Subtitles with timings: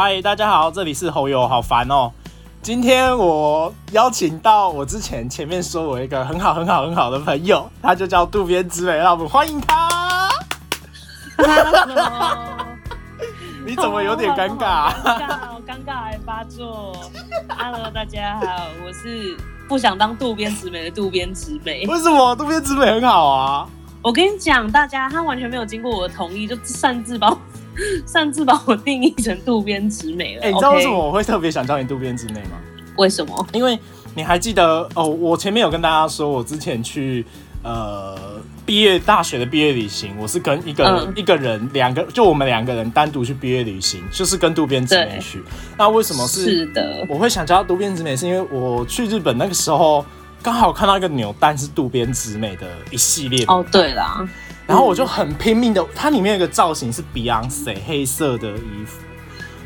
[0.00, 2.12] 嗨，大家好，这里是侯友，好烦哦。
[2.62, 10.28] 今天我邀请到我之前前面说我一个很好很好很好的朋友，他就叫渡边直美，让我们欢迎他。
[13.66, 14.94] 你怎么有点尴尬？
[15.02, 15.28] 尴尬，
[15.66, 16.92] 尴尬还发作。
[17.48, 18.46] Hello，大家好，
[18.86, 19.36] 我是
[19.68, 21.84] 不想当渡边直美的渡边直美。
[21.88, 23.66] 为什么渡边直美很好啊？
[24.00, 27.38] 我跟你讲，大家他完全没有经过我的同意，就擅自把我
[28.06, 30.42] 擅自把我定义成渡边直美了。
[30.42, 32.58] 哎、你知道为什么我会特别想叫你渡边直美吗？
[32.96, 33.46] 为什么？
[33.52, 33.78] 因为
[34.14, 37.24] 你还记得哦，我前面有跟大家说，我之前去
[37.62, 38.16] 呃
[38.66, 45.42] 毕业大学的毕业旅行，我是跟一个、嗯一个人两个，就我们两个人单独去毕业旅行，就是跟渡边直美去。
[45.76, 48.16] 那为什么是是的，我会想叫渡边直美？
[48.16, 50.04] 是因为我去日本那个时候
[50.42, 54.28] 刚好看到一个扭蛋是渡边直美的一系列哦，对啦，
[54.68, 58.98] 然后我就很拼命的，它里面有个造型是 Beyonce 黑色的衣服，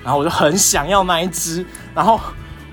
[0.05, 2.21] 然后我就很想要那一只，然后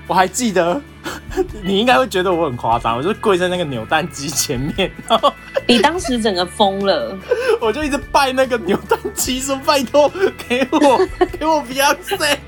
[0.06, 0.80] 我还记得，
[1.62, 5.32] 你应该会觉得我很夸张，我就跪在那个扭蛋机前面，然后
[5.66, 7.18] 你当时整个疯了。
[7.60, 10.08] 我就一直拜那个扭蛋机，说拜托
[10.48, 12.38] 给我 给我 Beyonce，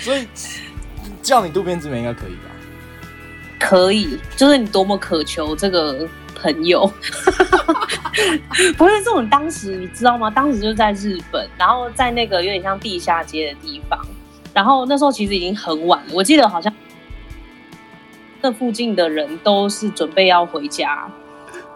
[0.00, 0.26] 所以
[1.22, 2.48] 叫你渡边直美应该可以吧？
[3.60, 6.08] 可以，就是你多么渴求这个
[6.42, 6.90] 朋友。
[8.76, 10.30] 不是这种，当时你知道吗？
[10.30, 13.98] 当时就在日本，然后在那个有点像地下街的地方，
[14.52, 16.72] 然后那时候其实已经很晚了，我记得好像
[18.42, 21.08] 那附近的人都是准备要回家，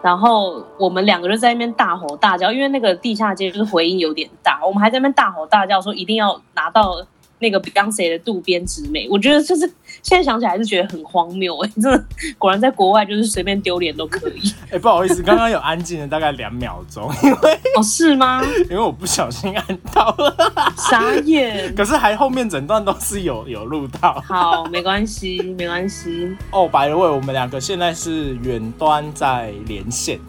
[0.03, 7.03] 然后我们两个就在那边大吼大叫，因为那个地下街就是回音有点大，我们还在那边大吼大叫说一定要拿到
[7.39, 9.61] 那个 Beyonce 的渡边直美，我觉得就是
[10.01, 12.05] 现在想起来还是觉得很荒谬哎、真的
[12.37, 18.41] 果然在国外就是随便丢脸都可以哎、 不好意思，刚刚有安静了大概两秒钟，因为哦是吗？
[18.69, 20.35] 因为我不小心按到了，
[20.77, 21.73] 傻眼。
[21.75, 24.23] 可是还后面整段都是有有录到。
[24.27, 26.35] 好，没关系，没关系。
[26.51, 30.19] 哦，白了位，我们两个现在是远端在连线，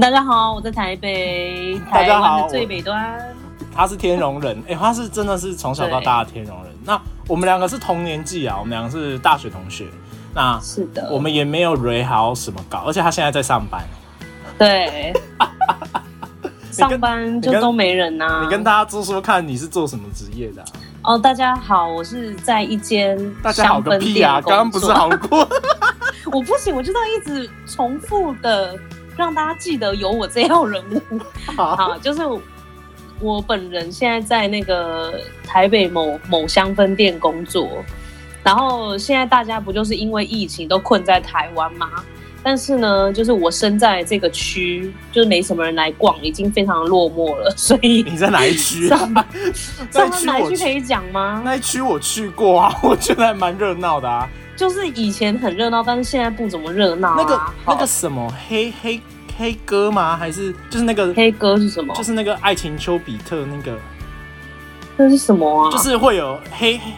[0.00, 3.36] 大家好，我在台北，台大家好湾的最北端。
[3.74, 6.72] 他是天龙人，哎、他是真的是从小到大的天龙人。
[6.84, 9.86] 那我们两个是同年纪啊，我们两个是大学同学。
[10.34, 13.82] 那是的，我们也没有蕊好什么搞，而且他现在在上班。
[14.58, 15.12] 对
[16.70, 20.62] 上班就都没人呐、你跟大家说说看，你是做什么职业的
[21.02, 24.40] 啊、哦，大家好，我是在一间大家好个屁啊！
[24.40, 25.48] 刚刚不是好过？
[26.30, 28.78] 我不行，我就要一直重复的
[29.16, 31.20] 让大家记得有我这样人物。
[31.56, 32.20] 好，好，就是
[33.20, 37.68] 我本人现在在那个台北某某香氛店工作，
[38.42, 41.88] 然后现在大家不就是因为疫情都困在台湾吗？
[42.42, 48.96] 但是呢，就是我身在这个区，就是没什么人来逛，已经非常落寞了， 所以你在哪一区啊？
[48.96, 49.24] 上那
[49.92, 51.42] 上一区哪一区可，以讲吗？
[51.44, 54.26] 那一区我去过啊，我觉得还蛮热闹的啊。
[54.56, 57.14] 就是以前很热闹，但是现在不怎么热闹、啊。
[57.18, 58.98] 那个那个什么黑黑
[59.40, 60.14] 黑哥吗？
[60.14, 61.94] 还是就是那个黑哥是什么？
[61.94, 63.78] 就是那个爱情丘比特那个，
[64.98, 65.70] 这是什么啊？
[65.72, 66.92] 就是会有黑黑，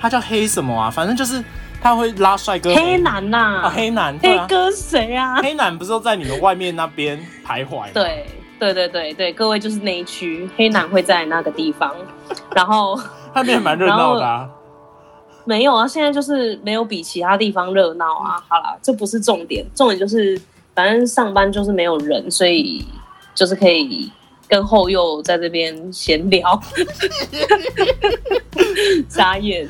[0.00, 0.90] 他叫黑什么啊？
[0.90, 1.44] 反正就是
[1.82, 5.36] 他会拉帅哥黑男呐、啊，黑男黑哥谁啊？
[5.42, 7.88] 黑男不是都在你们外面那边徘徊吗？
[7.92, 8.26] 对
[8.58, 11.94] 对对对对，各位就是那一区，黑男会在那个地方，
[12.54, 12.98] 然后
[13.34, 14.48] 那边蛮热闹的啊。
[15.46, 18.42] 没有啊，现在就是没有比其他地方热闹啊。
[18.48, 20.40] 好了，这不是重点，重点就是
[20.74, 22.84] 反正上班就是没有人，所以
[23.34, 24.10] 就是可以
[24.48, 26.60] 跟后又在这边闲聊，
[29.08, 29.68] 傻眼。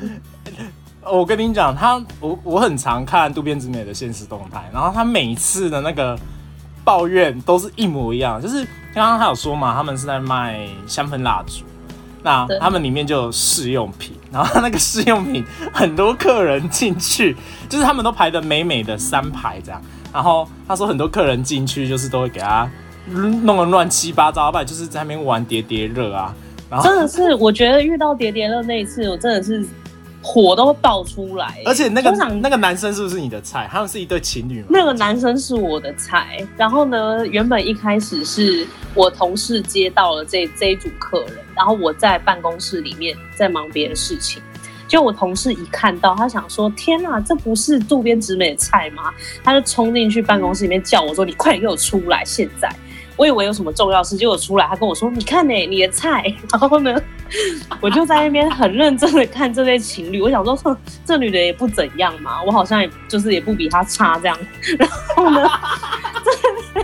[1.03, 6.17] 我跟你讲，他我我很常看渡边直美的现实动态，然后他每次的那个
[6.83, 11.63] 抱怨都是一模一样，就是刚刚他有说嘛，他们是在卖香氛蜡烛，
[12.23, 17.37] 那他们里面就有试用品，然后他那个试用品很多客人进去，
[17.69, 19.79] 就是他们都排的美美的三排这样，
[20.15, 22.65] 然后他说很多客人进去就是都会给他
[23.43, 26.33] 弄得乱七八糟，不然就是在那边玩叠叠乐啊，
[26.69, 29.65] 然后真的是，我觉得遇到叠叠乐那一次，我真的是
[30.21, 31.61] 火都会爆出来。
[31.65, 32.09] 而且那个
[32.41, 33.67] 那个男生是不是你的菜？
[33.69, 34.67] 他们是一对情侣吗？
[34.69, 44.41] 那个男生是我的菜，然后呢，原本一开始是我同事接到了这这一组客人，然后我在办公室里面在忙别的事情。
[44.87, 49.11] 就我同事一看到，他想说：“天哪，这不是渡边直美的菜吗？”
[49.43, 52.23] 他就冲进去办公室里面叫我说：“你快点给我出来！
[52.25, 52.69] 现在！”
[53.17, 56.21] 我以为有什么重要事，结果出来，他跟我说：“你看呢、你的菜。
[56.51, 57.01] ”然后呢，
[57.79, 64.37] 我就在那边很认真的看这对情侣，我想说，哼这女的也不怎样嘛，我好像也就是也不比她差这样。
[64.77, 65.49] 然后呢，
[66.75, 66.83] 在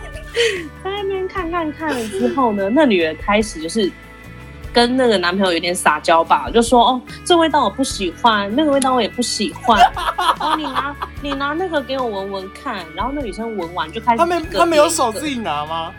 [0.83, 3.91] 在那边看看看了之后呢，那女的开始就是
[4.73, 9.79] 跟那个男朋友有点撒娇吧，就说哦，这味道我不喜欢，那个味道我也不喜欢。
[10.39, 15.91] 哦，你拿你拿那个给我闻闻看，然后那女生闻完就开始他没他没有手自己拿吗？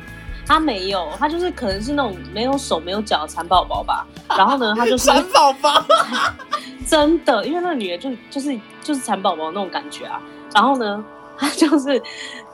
[0.45, 4.07] 他没有，他就是可能是那种没有手没有脚的蚕宝宝吧。
[4.37, 5.85] 然后呢， 他就是蚕宝宝，
[6.87, 10.21] 真的，因为那个女的就就是就是蚕宝宝那种感觉啊。
[10.53, 11.03] 然后呢，
[11.39, 12.03] 他就是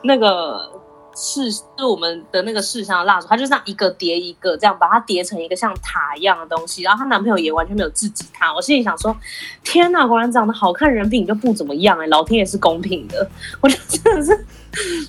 [0.03, 0.69] 那个
[1.15, 6.83] 是，就是我们的那个试香的蜡烛，她就这样一个叠一个，这样把它叠成一个像塔一样的东西。
[6.83, 8.53] 然后她男朋友也完全没有制止她。
[8.53, 9.15] 我心里想说，
[9.63, 13.29] 天哪，果然长得好看，人品就不怎么样哎、老天也是公平的。
[13.61, 14.45] 我就真的是。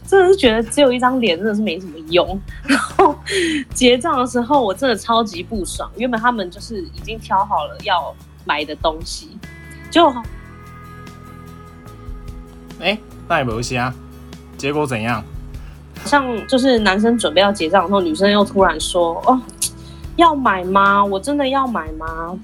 [0.06, 2.40] 真的是觉得只有一张脸真的是没什么用。
[2.64, 3.14] 然后
[3.74, 5.88] 结账的时候，我真的超级不爽。
[5.96, 8.14] 原本他们就是已经挑好了要
[8.46, 9.38] 买的东西，
[9.90, 10.14] 结果
[12.80, 12.98] 哎、
[13.28, 13.94] 那也没有啊，
[14.56, 15.22] 结果怎样？
[16.04, 19.40] 像就是男生准备要结账的时候，女生又突然说：“哦，
[20.16, 21.04] 要买吗？
[21.04, 22.38] 我真的要买吗？”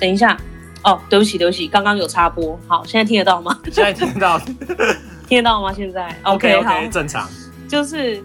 [0.00, 0.36] 等一下，
[0.84, 2.58] 哦，对不起，对不起，刚刚有插播。
[2.68, 3.58] 好，现在听得到吗？
[3.64, 4.38] 现在听到
[5.26, 5.72] 听得到吗？
[5.72, 7.28] 现在？OK 好 OK，正常。
[7.68, 8.22] 就是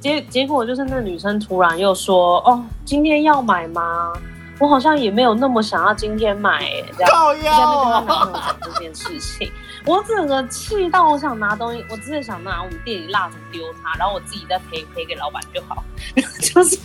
[0.00, 4.12] 结结果就是那女生突然又说：“哦，今天要买吗？
[4.60, 9.50] 我好像也没有那么想要今天买、欸，这样。”靠在那边跟她腰男朋友讲这件事情，
[9.84, 15.82] 我整个气到我想拿东西，我真的想拿我们店里蜡烛丢他，然后我自己再赔赔给老板就好，
[16.40, 16.78] 就是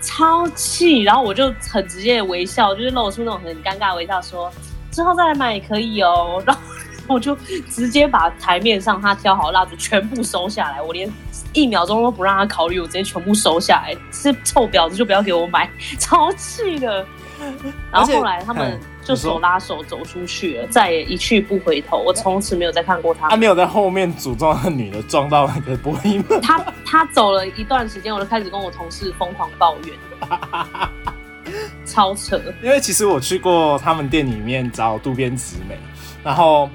[0.00, 4.52] 超气，然后我就很直接的微笑，就是露出那种很尴尬微笑说，
[4.90, 6.62] 之后再来买也可以哦，然后
[7.08, 7.34] 我就
[7.68, 11.10] 直接把台面上他挑好的蜡烛全部收下来，我连。
[11.52, 13.92] 一秒钟都不让他考虑，我直接全部收下来。
[14.12, 15.68] 是臭婊子就不要给我买，
[15.98, 17.04] 超气的。
[17.90, 21.98] 然后后来他们嗯就手拉手走出去了，再也一去不回头。
[21.98, 23.36] 我从此没有再看过他他。
[23.36, 29.96] 没有在后面组装那女的撞到那个玻璃门， 他他走了一段时间，我就开始跟我同事疯狂抱怨，
[31.84, 32.40] 超扯。
[32.62, 35.76] 因为其实我去过他们店里面找渡边直美，
[36.22, 36.68] 然后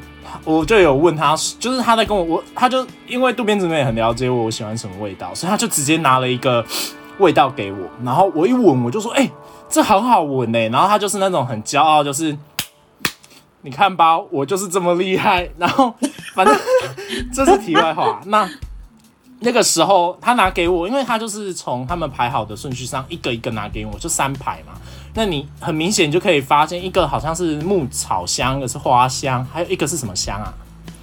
[0.43, 6.65] 我就有问他，就是他在跟我我他就因为渡边直美很了解我我喜欢什么味道，所以他就直接拿了一个
[7.19, 9.29] 味道给我，然后我一闻我就说，哎、
[9.69, 12.37] 这很好闻呢、然后他就是那种很骄傲，就是。
[13.61, 15.49] 你看吧，我就是这么厉害。
[15.57, 15.91] 然后，
[16.35, 16.55] 反正
[17.33, 18.21] 这是题外话。
[18.27, 18.47] 那
[19.39, 24.73] 那个时候他拿给我，因为他就是从他们排好的顺序上一个一个拿给我，就三排嘛。
[25.15, 30.53] 那你很明显就可以发现，一个好像是牧草香，一个是花香，还有一个是什么香啊？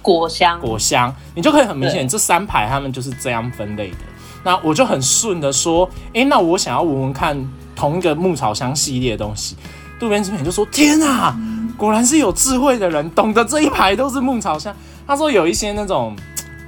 [0.01, 1.13] 果香，果香。
[1.35, 3.97] 你就可以很明显，这三排他们就是这样分类的。
[4.45, 7.37] 那我就很顺的说，诶，那我想要闻闻看
[7.75, 9.55] 同一个牧草香系列的东西。
[9.99, 11.37] 渡边直美就说：“天啊，
[11.77, 14.75] 果然是有智慧的人，懂得这一排都是牧草香。”
[15.07, 16.15] 他说有一些那种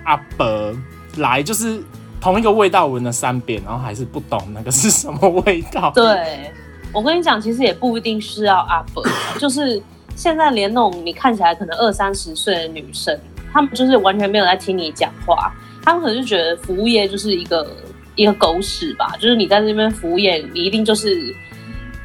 [0.03, 0.73] 阿伯
[1.17, 1.83] 来就是
[2.21, 5.91] 同一个味道闻了三遍，然后还是不懂那个是什么味道。
[5.93, 6.51] 对，
[6.93, 9.03] 我跟你讲，其实也不一定是要阿伯
[9.39, 9.81] 就是
[10.15, 13.17] 现在连那种你看起来可能二三十岁的女生，
[13.51, 15.51] 她们就是完全没有在听你讲话，
[15.83, 17.67] 她们可能就觉得服务业就是一个
[18.15, 21.35] 一个狗屎吧，就是你在这边服务业，你一定就是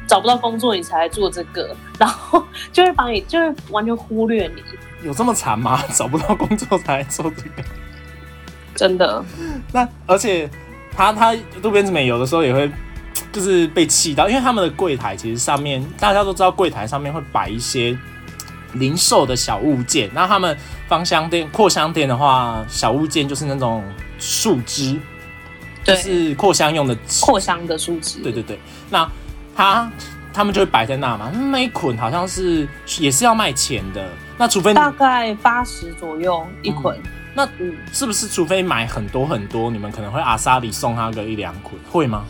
[0.07, 4.61] 找不到工作你才来做这个， 然后就会把你就会完全忽略你，
[5.07, 5.81] 有这么惨吗？
[5.93, 7.67] 找不到工作才来做这个？
[8.75, 9.23] 真的，
[9.71, 10.49] 那而且
[10.95, 12.69] 他他渡边直美有的时候也会
[13.31, 17.97] 就是被气到，因为他们的柜台其实上面大家都知道，柜台上面会摆一些
[18.73, 20.09] 零售的小物件。
[20.13, 20.57] 那他们
[20.87, 23.83] 芳香店、扩香店的话，小物件就是那种
[24.19, 24.97] 树枝，
[25.83, 28.59] 就，是扩香用的扩香的数值，对对对，
[28.89, 29.09] 那
[29.55, 29.91] 他
[30.33, 32.67] 他们就会摆在那嘛，那一捆好像是
[32.99, 34.07] 也是要卖钱的。
[34.37, 36.97] 那除非大概八十左右一捆，
[37.35, 37.75] 那嗯。
[37.93, 42.23] 是不是除非买很多很多，你们可能会阿萨里送他个一两捆，会吗？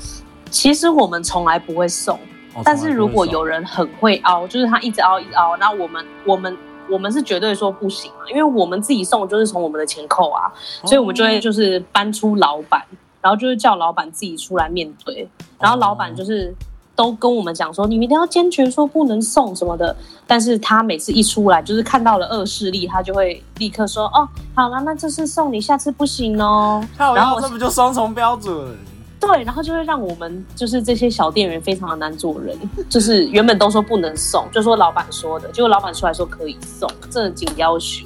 [0.50, 2.20] 其实我们从来不会送，
[2.56, 6.58] 哦但是如果有人很会凹，就是他一直凹一直凹，那我们我们
[6.90, 10.52] 我们是绝对说不行啊，因为我们自己送就是从我们的钱扣啊，
[10.84, 12.84] 所以我们就会就是搬出老板，
[13.22, 15.28] 然后就是叫老板自己出来面对，
[15.60, 16.54] 然后老板就是。
[16.94, 19.96] 都跟我们讲说，你们一定要坚决说不能送什么的。
[20.28, 28.78] 但是他每次一出来，就是看到了恶势力，他就会立刻说：“哦，好了，那这次送你，下次不行哦。”然后这不就双重标准？
[29.20, 32.56] 对，然后就会让我们就是这些小店员非常的难做人，
[32.88, 38.06] 就是原本都说不能送，就说老板说的，结果老板出来说可以送，真的紧要求。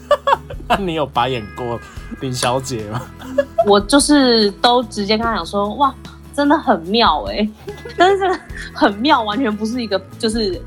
[0.68, 1.78] 那你有白眼过
[2.20, 3.02] 林小姐吗？
[3.66, 5.94] 我就是都直接跟他讲说，哇，
[6.34, 7.48] 真的很妙哎、
[7.96, 8.40] 但是这个
[8.72, 10.60] 很妙，完全不是一个就是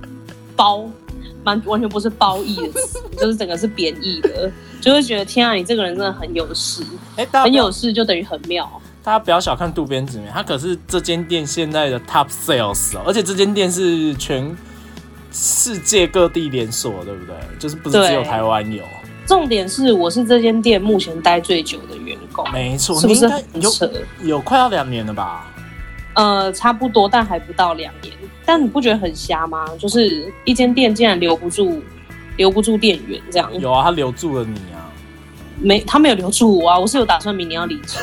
[0.55, 0.89] 褒，
[1.43, 6.83] 完完全不是褒义的词，就是整个是贬义的，就会觉得天啊，你这个人真的很有事，
[7.15, 8.69] 哎、很有事就等于很妙。
[9.03, 14.55] 大家不要小看渡边直美，他可是这间店现在的 top sales 哦，而且这间店是全
[15.31, 17.35] 世界各地连锁，对不对？
[17.57, 18.83] 就是不是只有台湾有？
[19.31, 23.91] 重点是我是这间店目前待最久的员工，没错，是不是你应该有很扯？
[24.23, 25.49] 有快要两年了吧？
[26.15, 28.13] 呃，差不多，但还不到两年。
[28.45, 29.65] 但你不觉得很瞎吗？
[29.79, 31.81] 就是一间店竟然留不住，
[32.35, 34.91] 留不住店员，这样有啊，他留住了你啊，
[35.61, 36.77] 没他没有留住我啊！
[36.77, 37.99] 我是有打算明年要离职，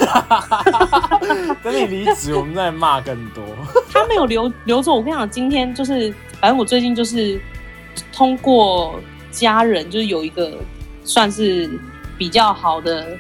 [1.63, 3.45] 等你离职，我们再骂更多。
[3.93, 4.97] 他没有留留住我。
[4.97, 7.39] 我跟你讲，今天就是，反正我最近就是
[8.15, 8.99] 通过
[9.31, 10.55] 家人，就是有一个
[11.09, 11.69] 算是
[12.17, 13.17] 比较好的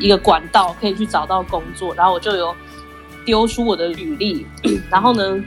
[0.00, 2.54] 一个管道，可以去找到工作，然后我就有
[3.24, 4.46] 丢出我的履历，
[4.88, 5.44] 然后呢，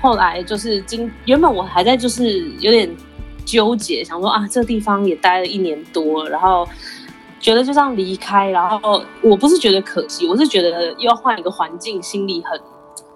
[0.00, 2.88] 后来就是今原本我还在就是有点
[3.44, 6.68] 纠结，想说啊，这地方也待了一年多，然后。
[7.42, 12.60] 觉得就这样离开，然后我不是觉得可惜，我是觉得又要换一个环境，心里很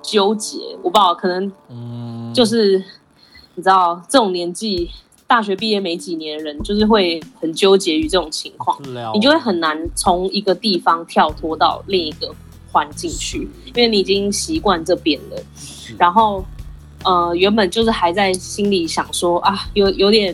[0.01, 0.57] 纠结。
[0.83, 2.83] 我不知道，可能嗯，就是
[3.55, 4.91] 你知道这种年纪，
[5.35, 8.81] 大学毕业没几年的人，就是会很纠结于这种情况，
[9.15, 12.33] 你就会很难从一个地方跳脱到另一个
[12.71, 15.43] 环境去，因为你已经习惯这边了。
[15.99, 16.45] 然后
[17.03, 20.33] 呃，原本就是还在心里想说啊，有有点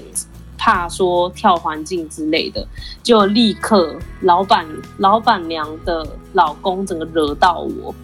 [0.58, 2.68] 怕说跳环境之类的，
[3.02, 4.66] 就立刻老板
[4.98, 7.94] 老板娘的老公整个惹到我，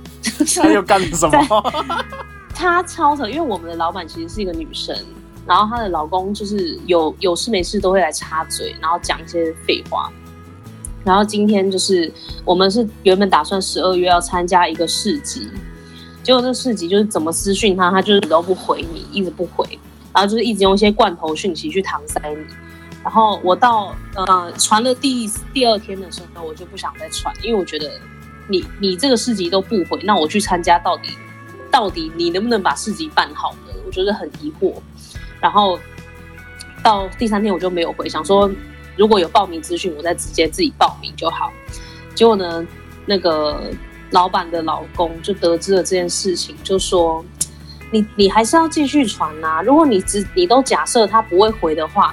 [0.56, 1.72] 他又干了什么？
[2.58, 4.96] 他超扯，因为我们的老板其实是一个女生，
[5.46, 10.10] 然后她的老公就是有有事没事都会来插嘴，然后讲一些废话。
[11.04, 12.12] 然后今天就是
[12.44, 15.48] 我们是原本打算十二月要参加一个市集，
[16.20, 19.64] 结果这市集就是怎么私讯他，他就是都不回你，一直不回，
[20.12, 22.44] 然后就是一直用一些罐头讯息去搪塞你。
[23.04, 27.88] 然后我到呃传了第第二天的时候，我就不想再传，因为我觉得
[28.48, 31.10] 你你这个市集都不回，那我去参加到底
[31.70, 33.72] 到底你能不能把市集办好呢？
[33.86, 34.74] 我觉得很疑惑。
[35.46, 35.78] 然后
[36.82, 38.50] 到第三天我就没有回，想说
[38.96, 41.52] 如果有报名资讯，我再直接自己报名就好。
[42.16, 42.66] 结果呢，
[43.06, 43.70] 那个
[44.10, 47.24] 老板的老公就得知了这件事情，就说
[47.92, 52.12] ：“你你还是要继续传呐、如果你只你都假设他不会回的话，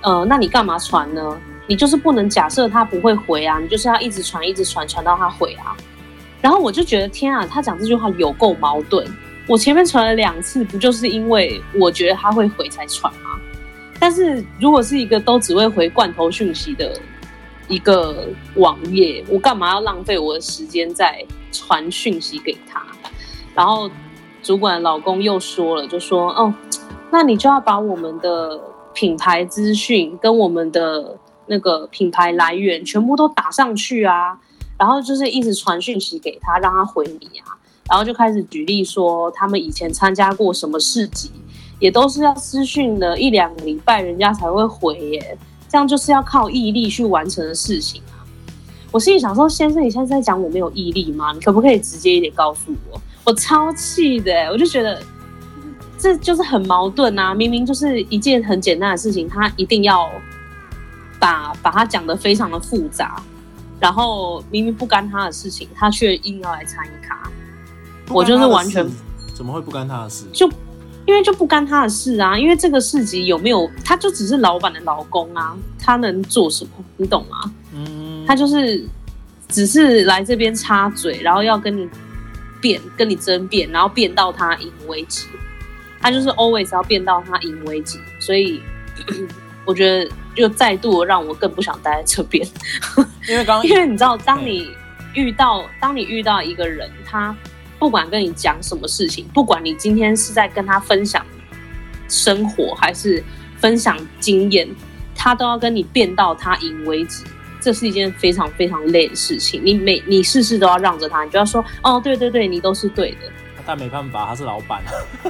[0.00, 1.40] 呃，那你干嘛传呢？
[1.68, 5.76] 你就是不能假设他不会回啊，你就是要一直传，一直传，传到他回啊。”
[6.42, 9.06] 然后我就觉得天啊，他讲这句话有够矛盾。
[9.48, 13.38] 我前面传了两次，不就是因为我觉得他会回才传吗？
[13.98, 16.98] 但是如果是一个都只会回罐头讯息的
[17.68, 22.84] 一个网页，我干嘛要浪费我的时间在传讯息给他？
[23.54, 23.90] 然后
[24.42, 26.52] 主管老公又说了，就说：“哦，
[27.10, 28.60] 那你就要把我们的
[28.92, 34.38] 品牌资讯跟我们的那个品牌来源全部都打上去啊。”
[34.78, 37.54] 然后就是一直传讯息给他，让他回你啊。
[37.88, 41.30] 然后就开始举例说，他们以前参加过什么市集，
[41.78, 45.38] 也都是要私讯了一两个礼拜，人家才会回耶。
[45.68, 48.20] 这样就是要靠毅力去完成的事情啊。
[48.90, 51.32] 我心里想说，先生，你现在在讲我没有毅力吗？
[51.32, 53.00] 你可不可以直接一点告诉我？
[53.24, 55.02] 我超气的，我就觉得
[55.98, 57.34] 这就是很矛盾啊！
[57.34, 60.10] 明明就是一件很简单的事情，他一定要
[61.18, 63.22] 把把它讲得非常的复杂，
[63.80, 67.31] 然后明明不干他的事情，他却硬要来参与卡。
[68.12, 68.86] 我就是完全
[69.34, 70.24] 怎么会不干他的事？
[70.32, 70.50] 就
[71.06, 76.70] 因为就不干他的事啊，因为这个市集有没有，他就只是老板的老公啊，他能做什么？
[76.96, 77.52] 你懂吗？
[77.74, 78.84] 嗯，他就是
[79.48, 81.88] 只是来这边插嘴，然后要跟你
[82.60, 85.26] 辩，跟你争辩，然后辩到他赢为止。
[86.00, 88.60] 他就是 always 要辩到他赢为止，所以
[89.64, 92.46] 我觉得就再度让我更不想待在这边。
[93.28, 94.68] 因为刚刚因为你知道，当你
[95.14, 97.34] 遇到当你遇到一个人，他
[97.82, 101.26] 不管跟你讲什么事情，不管你今天是在跟他分享
[102.08, 103.20] 生活还是
[103.56, 104.68] 分享经验，
[105.16, 107.24] 他都要跟你辩到他赢为止。
[107.60, 109.60] 这是一件非常非常累的事情。
[109.64, 113.28] 你每你事事都要让着他，你就要说哦，对对对，你都是对的。
[113.66, 114.80] 但没办法，他是老板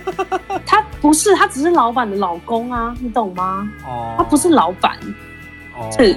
[0.66, 3.66] 他不是，他只是老板的老公啊，你懂吗？
[3.86, 4.98] 哦，他不是老板，
[5.74, 6.14] 哦，是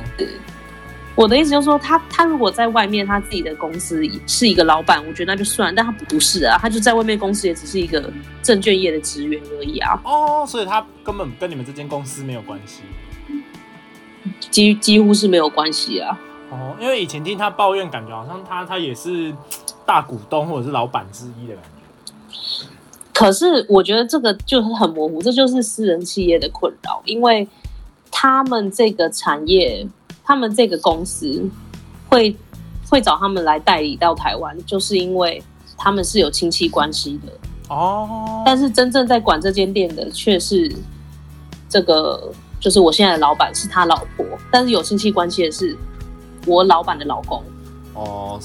[1.15, 8.11] 我的意思就是说，他他如果在外面他自己的公司是一个老板，我觉得那就算，但他不是啊，他就在外面公司也只是一个
[8.43, 12.81] 证券业的职员而已啊，哦，所以他根本跟你们这间公司没有关系。
[14.51, 16.19] 几几乎是没有关系啊。
[16.49, 19.33] 哦，因为以前听他抱怨，感觉好像他他也是
[19.85, 21.69] 大股东或者是老板之一的感觉。
[23.13, 27.47] 可是我觉得这个就是很模糊，这就是私人企业的困扰，因为
[28.11, 29.87] 他们这个产业，
[30.25, 31.47] 他们这个公司
[32.09, 32.35] 会
[32.89, 35.41] 会找他们来代理到台湾，就是因为
[35.77, 37.31] 他们是有亲戚关系的。
[37.69, 40.71] 哦，但是真正在管这间店的却是
[41.69, 45.77] 这个，就是我现在的老板是他老婆，但是有亲戚关系的是
[46.45, 47.43] 我老板的老公。
[47.93, 48.39] 哦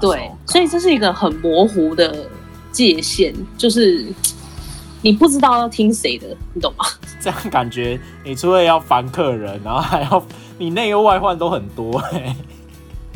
[0.00, 2.28] 对，所以这是一个很模糊的
[2.70, 4.04] 界限，就是
[5.00, 6.84] 你不知道要听谁的，你懂吗？
[7.26, 10.22] 这样感觉你除了要烦客人，然后还要
[10.56, 12.36] 你内忧外患都很多哎、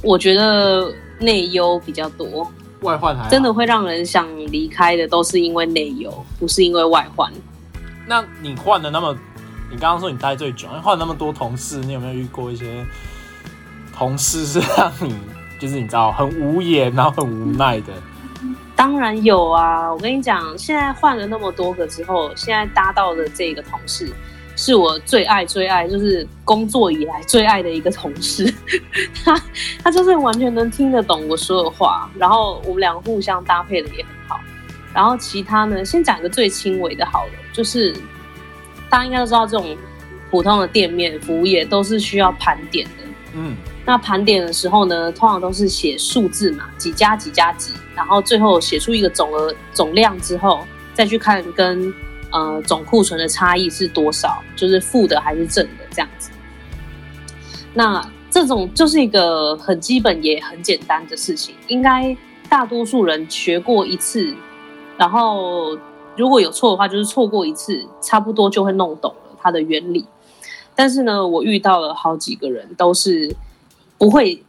[0.03, 2.51] 我觉得内忧比较多，
[2.81, 3.55] 外患还真的。
[3.55, 7.33] 会让人想离开的，都是因为内忧，不是因为外患。
[8.05, 9.17] 那你换了那么，
[9.71, 12.85] 你刚刚说你待最久，换了那么多同事，你有没有遇过一些
[13.97, 15.15] 同事是让你
[15.61, 17.93] 就是你知道很无言，然后很无奈的？
[18.81, 24.11] 当然有啊，我跟你讲，现在换了那么多个之后，现在搭到的这个同事
[24.57, 28.51] 是我最爱最爱，就是工作以来最爱的一个同事。
[29.23, 29.39] 他
[29.85, 34.41] 他就是完全能听得懂我说的话，然后我们两个互相搭配的也很好。
[34.95, 37.95] 然后其他呢，先讲一个最轻微的好了，就是
[38.89, 39.77] 大家应该都知道，这种
[40.31, 43.05] 普通的店面服务业都是需要盘点的。
[43.35, 43.55] 嗯，
[43.91, 50.61] 那盘点的时候呢，通常都是写数字嘛，几加几加几，然后最后写出一个总额总量之后，
[50.95, 51.93] 再去看跟
[52.31, 56.31] 呃总库存的差异是多少，就是负的还是正的这样子。
[57.75, 62.17] 那这种就是一个很基本也很简单的事情，应该
[62.49, 64.33] 大多数人学过一次，
[64.97, 65.77] 然后
[66.17, 70.07] 如果有错的话，就是错过一次，差不多就会弄懂了它的原理。
[70.77, 73.35] 但是呢，我遇到了好几个人都是
[74.01, 74.43] 不会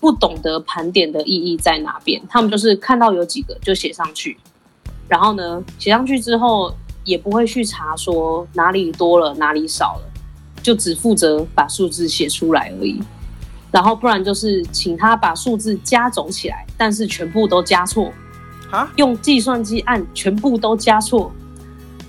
[0.00, 4.34] 不懂得盘点的意义在哪边，他们就是看到有几个就写上去，
[5.06, 10.10] 然后呢写上去之后也不会去查说哪里多了哪里少了，
[10.62, 12.98] 就只负责把数字写出来而已。
[13.70, 18.10] 然后不然就是请他把数字加总起来，但是全部都加错，
[18.70, 18.90] 啊？
[18.96, 21.30] 用计算机按全部都加错。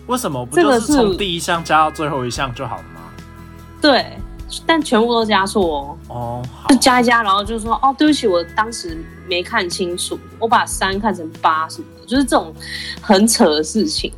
[0.07, 3.01] 为什么不这个就是从第一项加到最后一项就好了吗？
[3.81, 4.17] 对，
[4.65, 5.97] 但全部都加错哦。
[6.07, 12.53] 哦，就加一加，然后就说哦，对不起，我当时没看清楚，我把三看成八什么的，就是这种
[13.01, 14.11] 很扯的事情。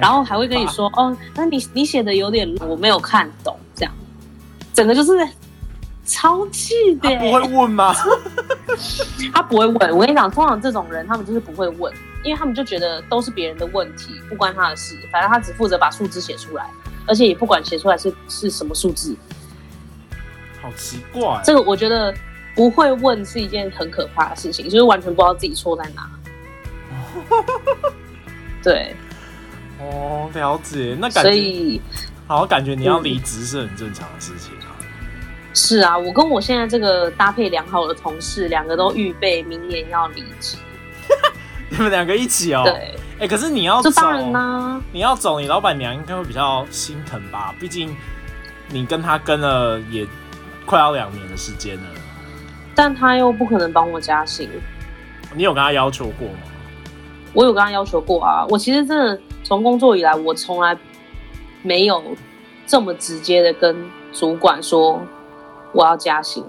[0.00, 3.92] 然后还会跟你说哦，那你你写的有点我没有看懂，这样，
[4.74, 5.26] 整个就是
[6.04, 7.94] 超气的不会问吗？
[9.32, 9.90] 他不会问。
[9.92, 11.92] 我跟你讲，通常这种人他们就是不会问，
[12.24, 16.68] 因为他们就觉得都是别人的问题，不关他的事，反正他只负责把数字写出来，
[17.06, 19.16] 而且也不管写出来是是什么数字。
[20.66, 22.12] 好奇怪，这个我觉得
[22.56, 26.10] 不会问是一件很可怕的事情，就是完全不知道自己错在哪。
[28.64, 28.96] 对，
[29.78, 30.96] 哦，了解。
[30.98, 31.80] 那感所觉以
[32.26, 34.74] 好，感觉你要离职是很正常的事情啊。
[35.54, 40.56] 是啊，我跟我现在这个搭配良好的同事，两个都预备明年要离职。
[41.70, 42.64] 你们两个一起哦。
[42.64, 47.54] 对，哎、可是你要走，这当然啦、你要走，你老板娘应该会比较心疼吧？
[47.60, 47.96] 毕竟
[48.68, 50.04] 你跟他跟了也
[50.66, 51.84] 快要两年的时间了。
[52.74, 54.50] 但他又不可能帮我加薪。
[55.34, 56.38] 你有跟他要求过吗？
[57.32, 60.76] 我有跟他要求过啊，我其实真的从工作以来，我从来
[61.62, 62.02] 没有
[62.66, 63.76] 这么直接的跟
[64.12, 65.00] 主管说
[65.72, 66.44] 我要加薪。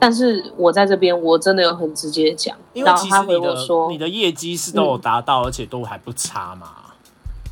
[0.00, 6.68] 但是我在这边，我真的有很直接地讲，因为然后他回我说你，的业绩是都有达到，而且都还不差嘛。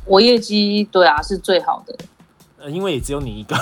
[0.05, 1.93] 我业绩对啊是最好的，
[2.59, 3.55] 呃，因为也只有你一个。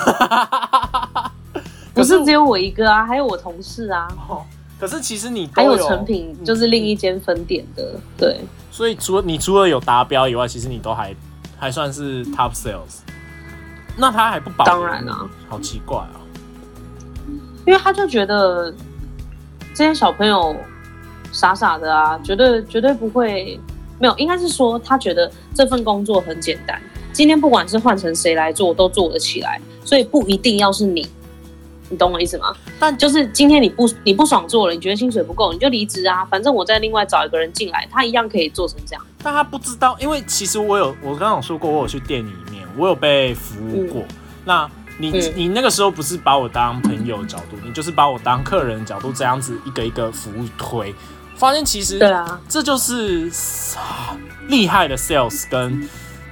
[1.96, 4.44] 不是只有我一个啊，还有我同事啊，哦
[4.78, 8.38] 可是其实你都还有有成品，就是另一间分店的，对。
[8.70, 11.16] 所以除了你除了有达标以外，其实你都还
[11.58, 13.00] 还算是 top sales。
[13.96, 14.66] 那他还不保？
[14.66, 16.20] 当然啊，好奇怪啊！
[17.66, 18.70] 因为他就觉得
[19.74, 20.54] 这些小朋友
[21.32, 23.58] 傻傻的啊，绝对绝对不会
[23.98, 26.78] 没有，应该是说他觉得这份工作很简单，
[27.14, 31.08] 今天不管是换成谁来做都做得起来，所以不一定要是你，
[31.88, 32.54] 你懂我意思吗？
[32.78, 39.04] 但就是今天你不你不爽做了，你觉得薪水不够，你就离职啊，反正我再另外找一个人进来，他一样可以做成这样。
[39.22, 44.02] 但他不知道，因为其实我有，我刚刚有说过，我有去店里面，我有被服务过。
[44.44, 44.68] 那
[44.98, 50.94] 你、嗯你那个时候不是把我当朋友的角度，你就是把我当客人的角度，这样子一个一个服务推，
[51.36, 53.30] 发现其实对啊，这就是
[53.76, 54.16] 啊
[54.48, 55.88] 厉害的 sales 跟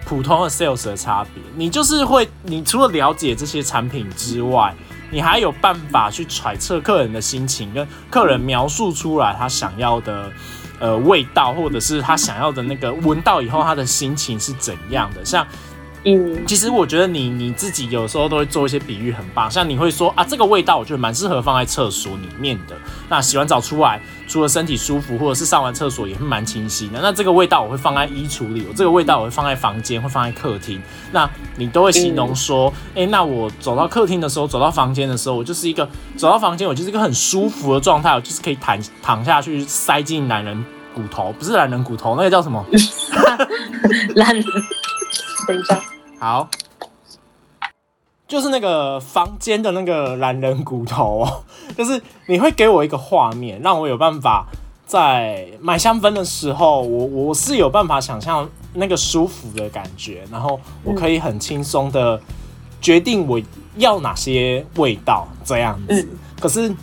[0.07, 1.43] 普通的 sales 的差别。
[1.57, 4.75] 你就是会，你除了了解这些产品之外，
[5.15, 10.33] 你还有办法去揣测客人的心情，跟客人描述出来他想要的
[10.81, 15.25] 呃味道，或者是他想要的那个闻到以后他的心情是怎样的。
[15.25, 15.47] 像
[16.07, 19.51] 嗯，其实我觉得你你自己有时候都会做一些比喻，很棒。
[19.51, 22.77] 像你会说啊，这个味道我觉得蛮适合放在厕所里面的。
[23.09, 27.01] 那洗完澡出来，除了身体舒服，或者是上完厕所也会蛮清新的。
[27.01, 30.79] 那这个味道我会放在衣橱里，我这个味道我会放在房间，会放在客厅。
[31.11, 35.89] 那你都会形容说，哎、那我走到客厅的时候，走到房间的时候，我就是一个
[36.19, 40.63] 走到房间，我就是一个很舒服的状态，我就是可以躺躺下去，塞进男人
[40.95, 42.63] 骨头，不是男人骨头，那个叫什么？
[44.17, 44.45] 男人。
[45.47, 45.79] 等一下，
[46.25, 46.49] 好，
[48.27, 51.45] 就是那个房间的那个懒人骨头、哦，
[51.77, 54.47] 就是你会给我一个画面，让我有办法
[54.87, 62.19] 在买香氛的时候，我我是有办法想象那个舒服的感觉，然后我可以很轻松的
[62.81, 63.39] 决定我
[63.77, 66.01] 要哪些味道这样子。
[66.01, 66.09] 嗯
[66.41, 66.75] 可是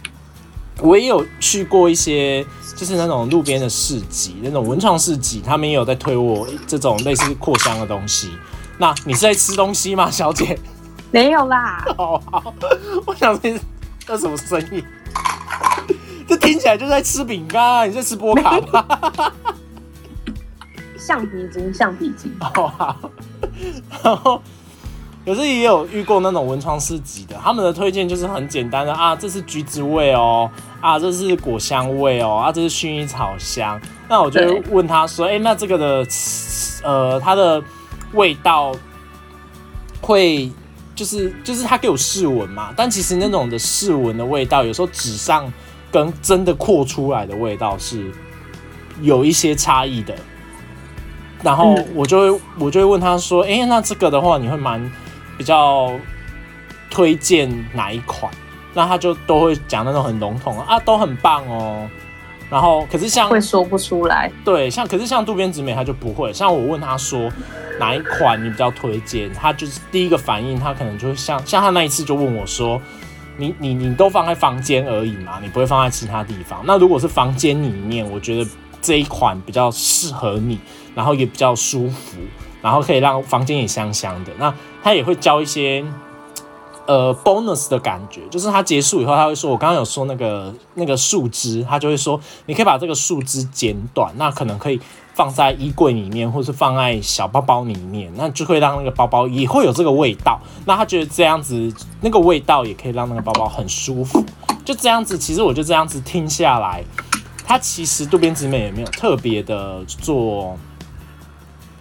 [0.84, 8.30] 我也有去过一些，就是那种路边的市集，那种文创市集，他们也有在推我这种类似扩香的东西。
[8.82, 10.58] 那你是在吃东西吗，小姐？
[11.12, 12.52] 没有啦，好好，
[13.06, 13.60] 我想听
[14.08, 14.84] 这什么声音？
[16.28, 19.32] 这听起来就在吃饼干啊，你在吃波卡吧？
[20.98, 22.36] 橡皮筋，橡皮筋。
[22.40, 22.98] 好好，
[24.04, 24.42] 然后
[25.24, 33.80] 可是也有遇过那种文创市集的，他们的推荐就是很简单的啊，这是橘子味哦，啊，这是果香味哦，啊，这是薰衣草香。
[34.10, 36.08] 那我就会问他说，哎、那这个的
[36.84, 37.62] 呃，它的
[38.14, 38.74] 味道
[40.02, 40.52] 会
[40.96, 45.52] 就是就是他给我试闻嘛，但其实那种的试闻的味道，有时候纸上
[45.92, 48.12] 跟真的扩出来的味道是
[49.02, 50.16] 有一些差异的。
[51.44, 54.92] 然后嗯我就会我就会问他说，哎、那这个的话，你会蛮
[55.38, 55.92] 比较
[56.90, 58.32] 推荐哪一款？
[58.74, 61.90] 那他就都会讲那种很笼统啊，都很棒哦。
[62.52, 64.30] 然后可是像会说不出来。
[64.44, 66.34] 对，像可是像渡边直美，他就不会。
[66.34, 67.32] 像我问他说
[67.80, 72.80] 哪一款你比较推荐，他就是第一个反应，他可能就会像像他那一次就问我说，
[73.38, 76.62] 你你你都放在房间而已嘛，你不会放在其他地方。
[76.66, 78.46] 那如果是房间里面，我觉得
[78.82, 80.60] 这一款比较适合你，
[80.94, 82.18] 然后也比较舒服，
[82.62, 84.32] 然后可以让房间也香香的。
[84.38, 85.86] 那他也会教一些。
[86.92, 94.78] 呃，bonus 的感觉，就是他结束以后，他会说，我刚刚有说那个那个树枝，他就会说，你可以把这个树枝剪短，那可能可以
[95.14, 100.38] 放在衣柜里面，或是放在小包包里面，那就会让那个包包也会有这个味道。
[100.66, 104.22] 那他觉得这样子，那个味道也可以让那个包包很舒服。
[104.66, 106.84] 就这样子，其实我就这样子听下来，
[107.46, 110.58] 他其实渡边直美也没有特别的做。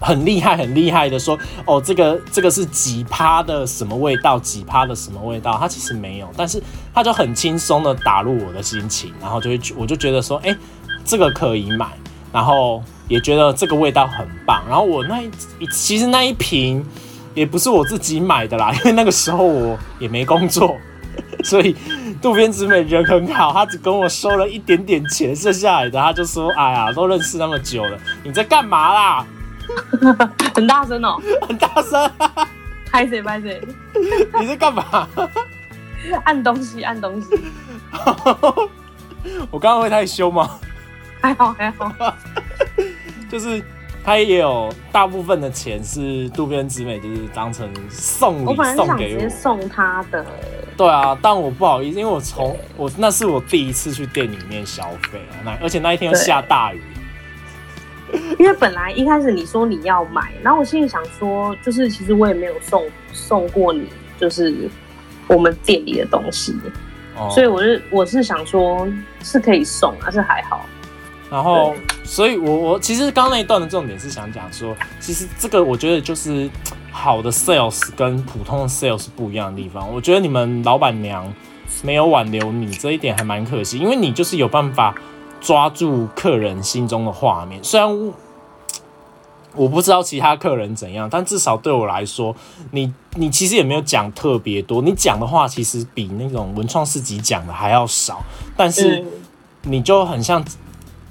[0.01, 6.61] 很厉害，很厉害的说，哦，这个这个是几趴的什么味道，几趴的什么味道，它其实没有，但是
[6.95, 10.57] 它就很轻松的打入我的心情，然后就会我就觉得说，哎、
[11.05, 11.87] 这个可以买，
[12.33, 15.31] 然后也觉得这个味道很棒，然后我那一
[15.71, 16.85] 其实那一瓶
[17.35, 20.75] 也不是我自己买的啦， 因为那个时候我也没工作，
[21.45, 21.77] 所以
[22.23, 29.27] 渡边直美人很好，他只跟我收了一点点钱，剩下来的他就说，哎呀，都认识那么久了，你在干嘛啦？
[30.55, 32.11] 很大声哦，很大声。
[32.91, 33.63] 拍谁拍谁，
[34.41, 35.09] 你在干嘛？
[36.25, 37.29] 按东西按东西，
[39.51, 40.59] 我刚刚会太凶吗？
[41.21, 41.93] 还好还好。
[43.31, 43.63] 就是
[44.03, 49.21] 他也有大部分的钱是渡边直美，就是当成送礼送给我。
[49.21, 50.27] 接送他的，
[50.77, 56.83] 对啊，但我不好意思，因为我从我那是我第一次去店里面消费啊，那而且那一天又下大雨。
[58.39, 63.87] 因为本来一开始你说你要买，然后我心里想说，就是其实我也没有送送过你，
[64.19, 64.69] 就是
[65.27, 66.55] 我们店里的东西，
[67.17, 68.89] 哦所以我是我是想说
[69.23, 70.67] 是可以送，还是还好。
[71.31, 76.51] 然后，所以我我其实刚刚那一段的重点是想讲说，其实这个我觉得就是
[76.91, 79.89] 好的 sales 跟普通的 sales 不一样的地方。
[79.95, 81.33] 我觉得你们老板娘
[81.85, 84.93] 没有挽留你这一点还蛮可惜，因为你就是有办法
[85.41, 87.63] 抓住客人心中的画面。
[87.65, 88.13] 虽然我
[89.55, 92.37] 我不知道其他客人怎样，但至少对我来说，
[92.71, 98.23] 你你其实也没有讲特别多，你讲的话其实比那种文创市集讲的还要少，
[98.57, 99.01] 但是。
[99.01, 99.07] 嗯，
[99.65, 100.43] 你就很像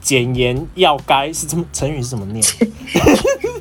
[0.02, 2.42] 简言要该是这么成语是怎么念？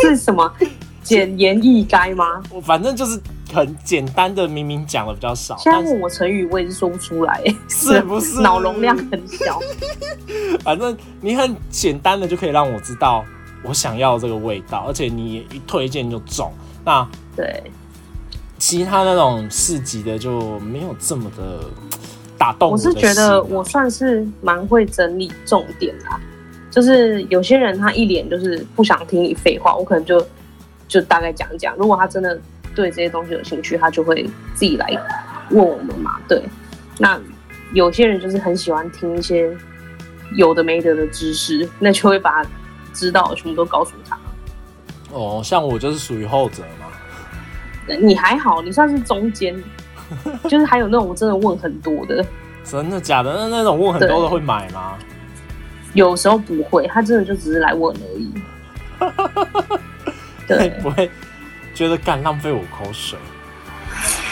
[0.00, 0.54] 是什么
[1.02, 2.42] 简言易赅吗？
[2.50, 3.20] 我反正就是
[3.52, 9.60] 很简单的，明明讲的比较少，现在问我成语，我也是说不出来，是 不是脑容量很小。
[10.64, 13.24] 反正你很简单的就可以让我知道
[13.64, 16.52] 我想要这个味道，而且你一推荐就中。
[16.84, 17.62] 那对，
[18.58, 21.60] 其他那种市集的就没有这么的
[22.36, 22.78] 打动我。
[22.78, 26.20] 是觉得我算是蛮会整理重点啦，
[26.70, 30.24] 就是有些人他一脸就是不想听你废话，我可能就
[30.92, 31.74] 就大概讲一讲。
[31.76, 32.38] 如果他真的
[32.74, 34.22] 对这些东西有兴趣，他就会
[34.54, 34.86] 自己来
[35.50, 36.20] 问我们嘛。
[36.28, 36.42] 对，
[36.98, 37.18] 那
[37.72, 39.50] 有些人就是很喜欢听一些
[40.36, 42.44] 有的没得的知识，那就会把
[42.92, 44.18] 知道的全部都告诉他。
[45.12, 46.86] 哦，像我就是属于后者嘛。
[47.98, 49.56] 你还好，你算是中间，
[50.44, 52.22] 就是还有那种真的问很多的。
[52.64, 53.32] 真的假的？
[53.32, 54.98] 那那种问很多的会买吗？
[55.94, 58.30] 有时候不会，他真的就只是来问而已。
[60.56, 61.10] 对， 不会
[61.74, 63.18] 觉得干浪费我口水。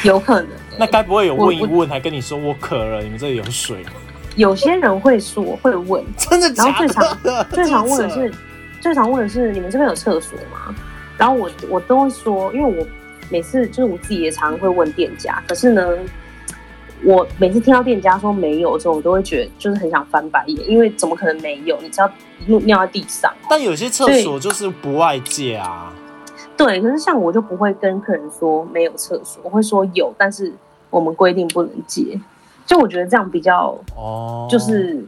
[0.05, 0.51] 有可能。
[0.79, 3.93] 那该不会有问一问，还跟你说我渴了，你们这里有水吗？
[4.37, 6.71] 有些人会说会问， 真的假的？
[6.71, 8.35] 然后最常 最常问的是，
[8.81, 10.75] 最常问的是你们这边有厕所吗？
[11.19, 12.87] 然后我我都会说，因为我。
[13.33, 15.89] 每次就是我自己也常常会问店家，可是呢，
[17.05, 21.79] 我每次听到店家说没有的时候，我都会觉得就是很想翻白眼，因为怎么可能没有？
[21.81, 22.11] 你知道
[22.49, 23.33] 尿在地上。
[23.49, 25.93] 但有些厕所就是不外借啊。
[26.65, 30.53] 对，可是像我就不会跟客人说没有厕所，我会说有，但是
[30.91, 32.21] 我们规定不能接。
[32.67, 35.05] 就我觉得这样比较哦，就是。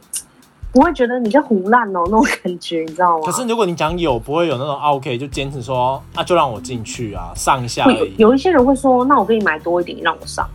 [0.73, 3.23] 不会觉得你在胡烂哦，那种感觉，你知道吗？
[3.27, 8.15] 可是如果你讲有，不会有那种 OK，就坚持说啊，就让我进去啊，上一下而已。
[8.17, 10.49] 有一些人会说，那我给你买多一点，让我上，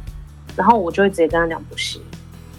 [0.57, 2.03] 然后我就会直接跟他讲不行。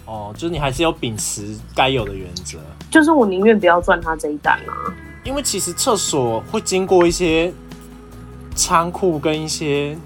[0.06, 2.58] 哦，就是你还是要秉持该有的原则。
[2.90, 4.72] 就是我宁愿不要赚他这一单啊。
[5.22, 7.52] 因为其实厕所会经过一些
[8.54, 9.96] 仓库跟一些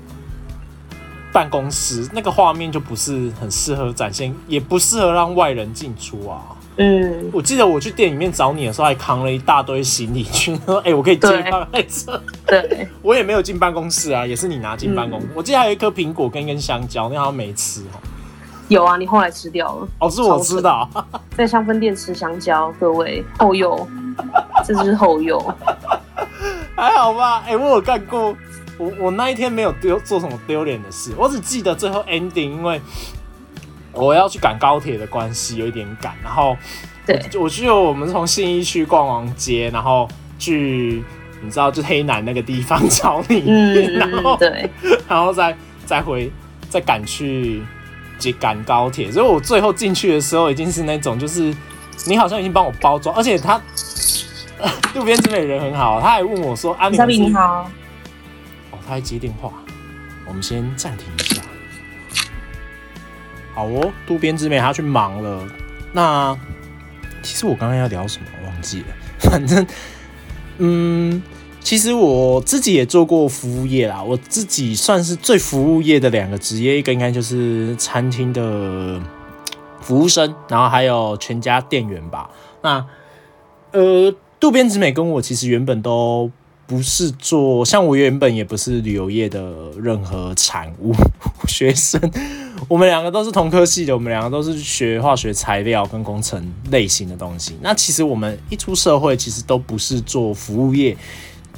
[1.33, 6.41] 办公室，那个画面就不是很适合展现，也不适合让外人进出啊。
[6.77, 10.57] 嗯，我记得我去店里面找你的时候，还扛了一大堆行李去。
[10.67, 15.29] 说：“哎，我可以借放在这。”对， 我也没有进办公室啊，也是你拿进办公室。
[15.35, 18.03] 我记得还有一颗苹果跟一根香蕉，那好像没吃哦。
[18.67, 19.89] 有啊，你后来吃掉了。
[20.01, 20.89] 哦，是我吃的，
[21.37, 23.87] 在香氛店吃香蕉，各位后右，
[24.67, 25.39] 这就是后右，
[26.85, 27.43] 还好吧？
[27.47, 28.37] 哎，我有干过，
[28.79, 32.81] 我我那一天没有丢做什么丢脸的事，我只记得最后 ending，因为。
[33.97, 36.57] 我要去赶高铁的关系有一点赶，然后
[37.07, 41.01] 对，我去我们从信义区逛完街，然后去
[41.41, 43.39] 你知道就黑南那个地方 找你，
[43.95, 44.69] 然后对，
[45.07, 46.29] 然后再再回
[46.69, 47.63] 再赶去
[48.19, 51.55] 接赶高铁，所以我最后进去的时候已经是那种就是
[52.05, 53.61] 你好像已经帮我包装，而且他
[54.95, 57.71] 路边之美人很好，他还问我说：“阿米你好。”
[58.73, 59.53] 哦，他还接电话，
[60.27, 61.43] 我们先暂停一下。
[63.55, 65.47] 好哦，渡边之美她去忙了。
[65.93, 66.37] 那
[67.23, 68.87] 其实我刚刚要聊什么忘记了。
[69.31, 69.65] 反正，
[70.59, 71.23] 嗯，
[71.61, 74.03] 其实我自己也做过服务业啦。
[74.03, 79.01] 我自己算是最服务业的两个职业，一个应该就是餐厅的
[79.81, 82.29] 服务生，然后还有全家店员吧。
[82.61, 82.85] 那
[83.71, 84.13] 呃，
[84.45, 86.31] 渡边直美跟我其实原本都。
[86.67, 90.95] 不是做像我原本也不是旅游业的任何产物
[91.47, 92.01] 学生，
[92.69, 97.55] 我们两个都是同科系的，我们两个都是学化学材料跟工程类型的东西。
[97.61, 100.97] 那其实我们一出社会，其实都不是做服务业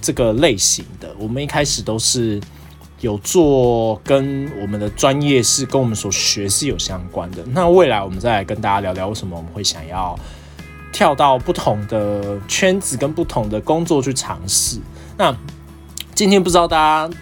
[0.01, 2.41] 这个类型的，我们一开始都是
[3.01, 7.45] 有做跟我们的专业是跟我们所学是有相关的。
[7.53, 10.19] 那未来我们再来跟大家聊聊为什么我们会想要
[10.97, 14.79] 跳到不同的圈子跟不同的工作去尝试。
[15.19, 15.37] 那
[16.15, 17.17] 今天不知道大家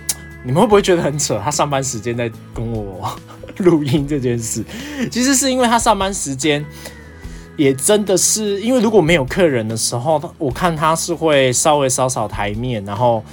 [0.45, 1.41] 你们会不会觉得很扯？
[1.43, 3.19] 他上班时间在跟我
[3.57, 4.65] 录音这件事，
[5.11, 6.65] 其实是因为他上班时间
[7.57, 13.25] 也真的是因为如果没有客人的时候，我看他是会稍微扫扫台面，然后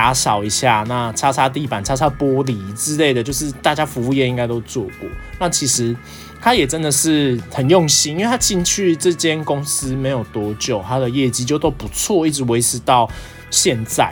[0.00, 5.06] 打扫一下，那擦擦地板、擦擦玻璃之类的，就是大家服务业应该都做过。
[5.38, 5.94] 那其实
[6.40, 13.06] 他也真的是很用心，因为他进去这间公司没有多久，他的业绩就都不错，一直维持到。
[13.50, 14.10] 现在，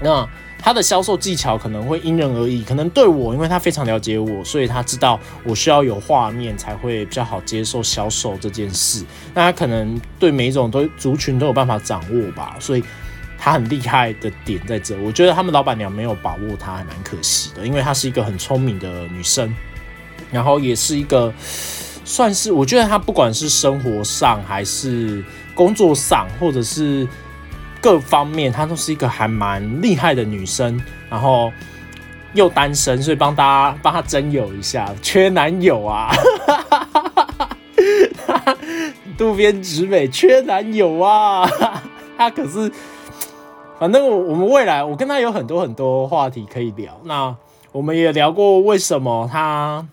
[0.00, 0.26] 那
[0.58, 2.62] 他的销售技巧可能会因人而异。
[2.64, 9.04] 可能对我，因为他非常了解我，所以他知道我需要有画面才会比较好接受销售这件事。
[9.34, 12.84] 那他可能对每一种都族群都有办法掌握吧，所以
[13.38, 14.96] 他很厉害的点在这。
[14.98, 19.54] 我觉得他们老板娘没有把握他，还蛮可惜的，因为她是一个很聪明的女生，
[20.30, 21.32] 然后也是一个
[22.04, 27.06] 算是我觉得她不管是生活上还是工作上，或者是。
[27.80, 31.52] 各方面，她都是一个还蛮厉害的女生，然后
[32.32, 36.10] 又单身，所以帮大家帮她征友一下，缺男友啊！
[39.18, 41.46] 渡边直美缺男友啊！
[42.16, 42.72] 她可是，
[43.78, 47.00] 反正我我们未来我跟他有很多很多话题可以聊。
[47.04, 47.34] 那
[47.72, 49.86] 我们也聊过为什么他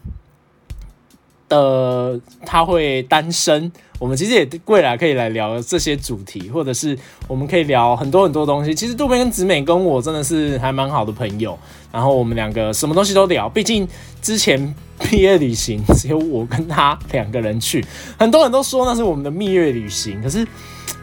[1.49, 3.71] 的他会单身。
[3.99, 8.73] 我们其实也未来可以来聊这些主题，或者是我们可以聊很多很多东西。
[8.73, 11.55] 其实渡边跟子美跟我真的是还蛮好的朋友，
[11.91, 13.47] 然后我们两个什么东西都聊。
[13.47, 13.87] 毕竟
[14.19, 17.85] 之前毕业旅行只有我跟他两个人去，
[18.17, 20.47] 很多人都说那是我们的蜜月旅行，可是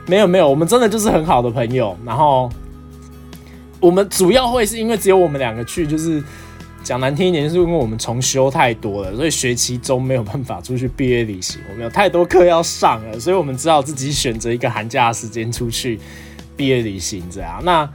[0.07, 1.97] 没有没有，我们真的就是很好的朋友。
[2.05, 2.51] 然后
[3.81, 6.23] 我们主要会是因为只有我们两个去，就是。
[6.85, 11.61] 讲难听一点，就是因为我们重修太多了，所以学期中没有办法出去毕业旅行。
[11.69, 16.01] 我们有太多课要上了，所以我们只好自己选择一个寒假的时间出去
[16.57, 17.23] 毕业旅行。
[17.31, 17.91] 这样，那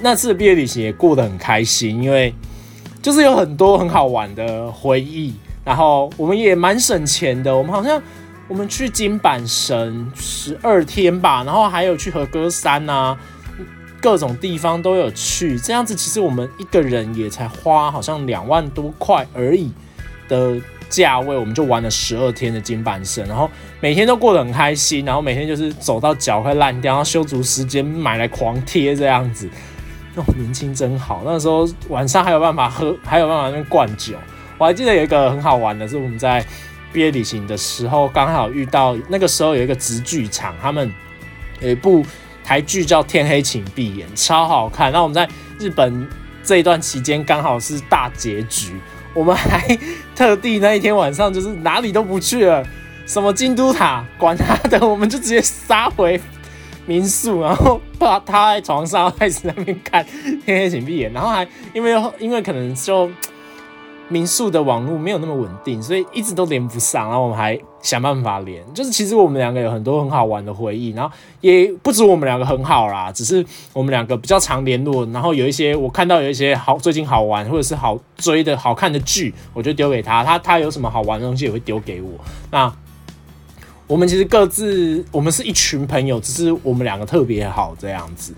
[0.00, 2.34] 那次毕业旅行也过得很开心，因为
[3.00, 5.32] 就是有很多很好玩的回忆。
[5.64, 8.02] 然后我们也蛮省钱的，我们好像
[8.46, 13.16] 我们去金板神十二天吧，然后还有去和歌山啊。
[14.04, 19.72] 各种地方都有去，这样子其实我们一个人也才花好像两万多块而已
[20.28, 29.48] 的价位，我们就玩了十二天的金板神，然后每天都过得很开心，然后每天就是走到脚快烂掉，然后修足时间买来狂贴这样子。
[30.14, 34.12] 那哦，年轻真好，那时候晚上还有办法喝，还有办法那灌酒。
[34.58, 36.44] 我还记得有一个很好玩的是我们在
[36.92, 40.92] 毕业旅行的时候，刚好遇到那个时候有一个直剧场，他们
[41.60, 42.04] 有一部。
[42.44, 44.92] 台剧叫《天黑请闭眼》，超好看。
[44.92, 45.28] 那我们在
[45.58, 46.06] 日本
[46.42, 48.78] 这一段期间刚好是大结局，
[49.14, 49.76] 我们还
[50.14, 52.64] 特地那一天晚上就是哪里都不去了，
[53.06, 56.20] 什么京都塔，管他的，我们就直接杀回
[56.86, 60.04] 民宿，然后把他在床上开始那边看
[60.44, 63.10] 《天黑请闭眼》，然后还因为因为可能就。
[64.06, 67.08] 民宿的网络没有那么稳定，所以一直都连不上。
[67.08, 70.90] 然后我们还想办法连，就是其实我们两个有很多很好玩的回忆。
[70.90, 75.06] 然后也不止我们两个很好啦，只是我们两个比较常联络。
[75.12, 80.24] 然后有一些我看到有一些好最近好玩或者是好追的好看的剧，我就丢给他。
[80.24, 82.10] 他他有什么好玩的东西也会丢给我。
[82.50, 82.74] 那
[83.86, 88.34] 我们其实各自我们是一群朋友，只是我们两个特别好这样子。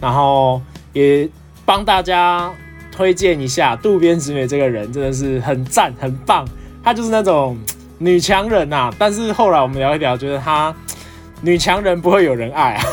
[0.00, 0.60] 然后
[0.92, 1.26] 也
[1.64, 2.52] 帮大家。
[2.90, 6.44] 推荐一下渡边直美这个人真的是很赞很棒，
[6.82, 7.56] 他就是那种
[7.98, 8.90] 女强人呐。
[8.98, 10.74] 但是后来我们聊一聊，觉得她
[11.42, 12.80] 女强人不会有人爱。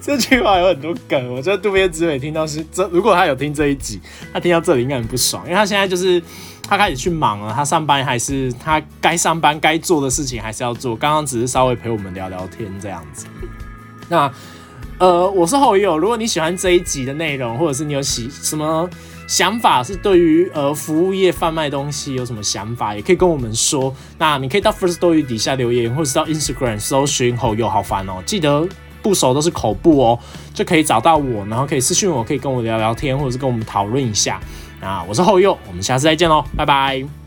[0.00, 4.00] 这句话有很多梗，我觉得渡边直美听到是这，如果他有听这一集，
[4.32, 6.20] 他听到这里应该很不爽，因为他现在就是
[6.68, 10.96] 他开始去忙了，他上班还是他该上班该做的事情还是要做。
[10.96, 13.26] 刚刚只是稍微陪我们聊聊天这样子，
[14.08, 14.30] 那。
[14.98, 15.98] 呃，我是后友。
[15.98, 18.88] 如果你喜欢这一集的内容，或者是你有喜什么
[19.32, 23.90] 想法，是对于呃服务业贩卖东西有什么想法，也可以跟我们说。
[24.18, 28.22] 那你可以到 First Story 底下留言，或者是到 Instagram 搜寻后友，好烦哦。
[28.26, 28.68] 记得
[29.00, 30.18] 不熟都是口部哦，
[30.52, 34.38] 就可以找到我，然后可以私讯我，可以跟我聊聊天，或者是跟我们讨论一下。
[34.82, 37.21] 那我是后右，我们下次再见喽，拜拜。